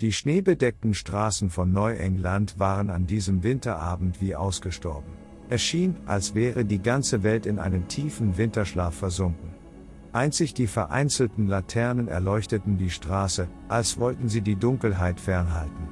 Die 0.00 0.12
schneebedeckten 0.12 0.94
Straßen 0.94 1.50
von 1.50 1.72
Neuengland 1.72 2.58
waren 2.58 2.88
an 2.88 3.06
diesem 3.06 3.42
Winterabend 3.42 4.22
wie 4.22 4.34
ausgestorben. 4.34 5.12
Es 5.50 5.60
schien, 5.60 5.94
als 6.06 6.34
wäre 6.34 6.64
die 6.64 6.80
ganze 6.80 7.22
Welt 7.22 7.44
in 7.44 7.58
einen 7.58 7.86
tiefen 7.86 8.38
Winterschlaf 8.38 8.94
versunken. 8.94 9.50
Einzig 10.12 10.54
die 10.54 10.68
vereinzelten 10.68 11.48
Laternen 11.48 12.08
erleuchteten 12.08 12.78
die 12.78 12.88
Straße, 12.88 13.46
als 13.68 13.98
wollten 13.98 14.30
sie 14.30 14.40
die 14.40 14.56
Dunkelheit 14.56 15.20
fernhalten. 15.20 15.88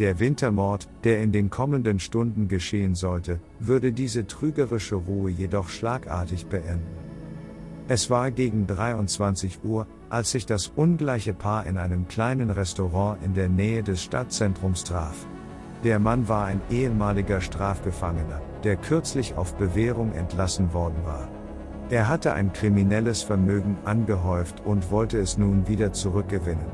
Der 0.00 0.18
Wintermord, 0.18 0.88
der 1.04 1.22
in 1.22 1.30
den 1.30 1.48
kommenden 1.48 2.00
Stunden 2.00 2.48
geschehen 2.48 2.96
sollte, 2.96 3.38
würde 3.60 3.92
diese 3.92 4.26
trügerische 4.26 4.96
Ruhe 4.96 5.30
jedoch 5.30 5.68
schlagartig 5.68 6.46
beenden. 6.46 6.96
Es 7.86 8.10
war 8.10 8.32
gegen 8.32 8.66
23 8.66 9.62
Uhr, 9.62 9.86
als 10.12 10.30
sich 10.30 10.44
das 10.44 10.68
ungleiche 10.76 11.32
Paar 11.32 11.64
in 11.64 11.78
einem 11.78 12.06
kleinen 12.06 12.50
Restaurant 12.50 13.22
in 13.24 13.32
der 13.32 13.48
Nähe 13.48 13.82
des 13.82 14.02
Stadtzentrums 14.02 14.84
traf. 14.84 15.26
Der 15.84 15.98
Mann 15.98 16.28
war 16.28 16.44
ein 16.44 16.60
ehemaliger 16.70 17.40
Strafgefangener, 17.40 18.42
der 18.62 18.76
kürzlich 18.76 19.34
auf 19.38 19.54
Bewährung 19.56 20.12
entlassen 20.12 20.74
worden 20.74 20.98
war. 21.06 21.28
Er 21.88 22.08
hatte 22.08 22.34
ein 22.34 22.52
kriminelles 22.52 23.22
Vermögen 23.22 23.78
angehäuft 23.86 24.60
und 24.66 24.90
wollte 24.90 25.18
es 25.18 25.38
nun 25.38 25.66
wieder 25.66 25.94
zurückgewinnen. 25.94 26.66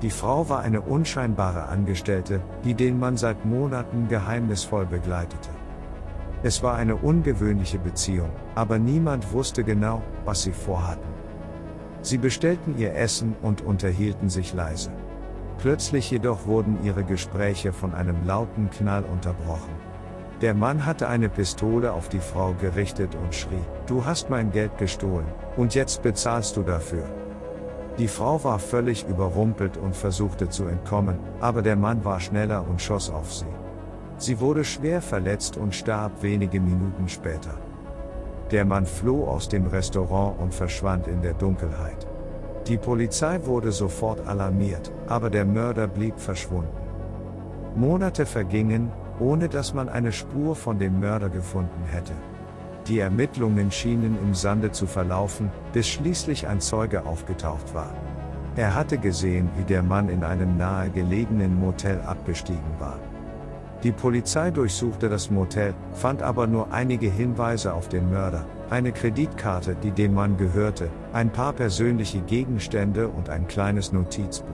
Die 0.00 0.10
Frau 0.10 0.48
war 0.48 0.60
eine 0.60 0.80
unscheinbare 0.80 1.64
Angestellte, 1.64 2.40
die 2.64 2.74
den 2.74 3.00
Mann 3.00 3.16
seit 3.16 3.44
Monaten 3.44 4.06
geheimnisvoll 4.06 4.86
begleitete. 4.86 5.50
Es 6.44 6.62
war 6.62 6.76
eine 6.76 6.94
ungewöhnliche 6.94 7.80
Beziehung, 7.80 8.30
aber 8.54 8.78
niemand 8.78 9.32
wusste 9.32 9.64
genau, 9.64 10.00
was 10.24 10.42
sie 10.42 10.52
vorhatten. 10.52 11.18
Sie 12.08 12.16
bestellten 12.16 12.78
ihr 12.78 12.94
Essen 12.94 13.36
und 13.42 13.60
unterhielten 13.60 14.30
sich 14.30 14.54
leise. 14.54 14.90
Plötzlich 15.58 16.10
jedoch 16.10 16.46
wurden 16.46 16.82
ihre 16.82 17.04
Gespräche 17.04 17.70
von 17.70 17.92
einem 17.92 18.24
lauten 18.24 18.70
Knall 18.70 19.04
unterbrochen. 19.04 19.74
Der 20.40 20.54
Mann 20.54 20.86
hatte 20.86 21.06
eine 21.06 21.28
Pistole 21.28 21.92
auf 21.92 22.08
die 22.08 22.20
Frau 22.20 22.54
gerichtet 22.54 23.14
und 23.14 23.34
schrie, 23.34 23.60
Du 23.86 24.06
hast 24.06 24.30
mein 24.30 24.50
Geld 24.52 24.78
gestohlen, 24.78 25.26
und 25.58 25.74
jetzt 25.74 26.00
bezahlst 26.00 26.56
du 26.56 26.62
dafür. 26.62 27.04
Die 27.98 28.08
Frau 28.08 28.42
war 28.42 28.58
völlig 28.58 29.06
überrumpelt 29.06 29.76
und 29.76 29.94
versuchte 29.94 30.48
zu 30.48 30.64
entkommen, 30.64 31.18
aber 31.40 31.60
der 31.60 31.76
Mann 31.76 32.06
war 32.06 32.20
schneller 32.20 32.66
und 32.66 32.80
schoss 32.80 33.10
auf 33.10 33.34
sie. 33.34 33.52
Sie 34.16 34.40
wurde 34.40 34.64
schwer 34.64 35.02
verletzt 35.02 35.58
und 35.58 35.74
starb 35.74 36.22
wenige 36.22 36.58
Minuten 36.58 37.06
später. 37.06 37.67
Der 38.50 38.64
Mann 38.64 38.86
floh 38.86 39.26
aus 39.26 39.48
dem 39.48 39.66
Restaurant 39.66 40.40
und 40.40 40.54
verschwand 40.54 41.06
in 41.06 41.20
der 41.20 41.34
Dunkelheit. 41.34 42.06
Die 42.66 42.78
Polizei 42.78 43.44
wurde 43.44 43.72
sofort 43.72 44.26
alarmiert, 44.26 44.90
aber 45.06 45.28
der 45.28 45.44
Mörder 45.44 45.86
blieb 45.86 46.18
verschwunden. 46.18 46.72
Monate 47.76 48.24
vergingen, 48.24 48.90
ohne 49.20 49.48
dass 49.48 49.74
man 49.74 49.88
eine 49.88 50.12
Spur 50.12 50.56
von 50.56 50.78
dem 50.78 50.98
Mörder 51.00 51.28
gefunden 51.28 51.84
hätte. 51.90 52.12
Die 52.86 53.00
Ermittlungen 53.00 53.70
schienen 53.70 54.18
im 54.22 54.34
Sande 54.34 54.72
zu 54.72 54.86
verlaufen, 54.86 55.50
bis 55.74 55.86
schließlich 55.88 56.46
ein 56.46 56.60
Zeuge 56.60 57.04
aufgetaucht 57.04 57.74
war. 57.74 57.92
Er 58.56 58.74
hatte 58.74 58.96
gesehen, 58.96 59.50
wie 59.56 59.64
der 59.64 59.82
Mann 59.82 60.08
in 60.08 60.24
einem 60.24 60.56
nahegelegenen 60.56 61.60
Motel 61.60 62.00
abgestiegen 62.00 62.78
war. 62.78 62.98
Die 63.84 63.92
Polizei 63.92 64.50
durchsuchte 64.50 65.08
das 65.08 65.30
Motel, 65.30 65.72
fand 65.92 66.20
aber 66.20 66.48
nur 66.48 66.72
einige 66.72 67.08
Hinweise 67.08 67.72
auf 67.74 67.88
den 67.88 68.10
Mörder, 68.10 68.44
eine 68.70 68.90
Kreditkarte, 68.90 69.76
die 69.80 69.92
dem 69.92 70.14
Mann 70.14 70.36
gehörte, 70.36 70.90
ein 71.12 71.30
paar 71.30 71.52
persönliche 71.52 72.20
Gegenstände 72.22 73.06
und 73.06 73.28
ein 73.28 73.46
kleines 73.46 73.92
Notizbuch. 73.92 74.48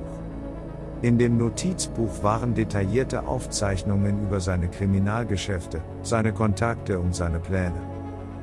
In 1.01 1.17
dem 1.17 1.39
Notizbuch 1.39 2.23
waren 2.23 2.55
detaillierte 2.55 3.27
Aufzeichnungen 3.27 4.23
über 4.27 4.41
seine 4.41 4.69
Kriminalgeschäfte, 4.69 5.81
seine 6.03 6.35
Kontakte 6.35 6.99
und 6.99 7.15
seine 7.15 7.41
Pläne. 7.41 7.81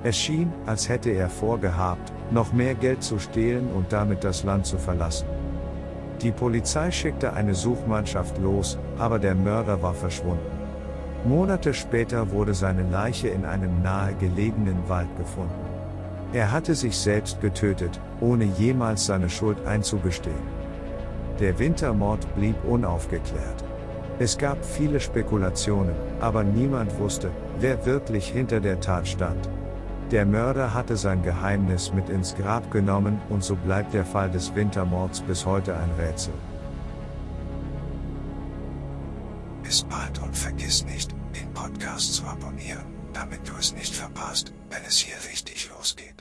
Es 0.03 0.17
schien, 0.17 0.51
als 0.65 0.89
hätte 0.89 1.11
er 1.11 1.29
vorgehabt, 1.29 2.11
noch 2.31 2.53
mehr 2.53 2.73
Geld 2.73 3.03
zu 3.03 3.19
stehlen 3.19 3.67
und 3.75 3.93
damit 3.93 4.23
das 4.23 4.43
Land 4.43 4.65
zu 4.65 4.79
verlassen. 4.79 5.27
Die 6.23 6.31
Polizei 6.31 6.89
schickte 6.89 7.33
eine 7.33 7.53
Suchmannschaft 7.53 8.39
los, 8.39 8.79
aber 8.97 9.19
der 9.19 9.35
Mörder 9.35 9.81
war 9.83 9.93
verschwunden. 9.93 10.60
Monate 11.23 11.73
später 11.75 12.31
wurde 12.31 12.55
seine 12.55 12.81
Leiche 12.89 13.27
in 13.27 13.45
einem 13.45 13.83
nahegelegenen 13.83 14.89
Wald 14.89 15.15
gefunden. 15.17 15.53
Er 16.33 16.51
hatte 16.51 16.73
sich 16.73 16.97
selbst 16.97 17.39
getötet, 17.41 17.99
ohne 18.21 18.45
jemals 18.45 19.05
seine 19.05 19.29
Schuld 19.29 19.63
einzugestehen. 19.67 20.61
Der 21.39 21.59
Wintermord 21.59 22.25
blieb 22.35 22.55
unaufgeklärt. 22.67 23.63
Es 24.17 24.37
gab 24.37 24.63
viele 24.65 24.99
Spekulationen, 24.99 25.95
aber 26.19 26.43
niemand 26.43 26.97
wusste, 26.99 27.29
wer 27.59 27.85
wirklich 27.85 28.27
hinter 28.27 28.59
der 28.59 28.79
Tat 28.79 29.07
stand. 29.07 29.49
Der 30.09 30.25
Mörder 30.25 30.73
hatte 30.73 30.97
sein 30.97 31.21
Geheimnis 31.21 31.93
mit 31.93 32.09
ins 32.09 32.35
Grab 32.35 32.69
genommen 32.71 33.21
und 33.29 33.43
so 33.43 33.55
bleibt 33.55 33.93
der 33.93 34.05
Fall 34.05 34.29
des 34.29 34.55
Wintermords 34.55 35.21
bis 35.21 35.45
heute 35.45 35.75
ein 35.75 35.89
Rätsel. 35.99 36.33
Bis 39.71 39.85
bald 39.85 40.19
und 40.19 40.35
vergiss 40.35 40.83
nicht, 40.83 41.15
den 41.33 41.53
Podcast 41.53 42.15
zu 42.15 42.25
abonnieren, 42.25 42.83
damit 43.13 43.47
du 43.47 43.53
es 43.57 43.71
nicht 43.71 43.95
verpasst, 43.95 44.51
wenn 44.69 44.83
es 44.83 44.97
hier 44.97 45.15
richtig 45.31 45.69
losgeht. 45.69 46.20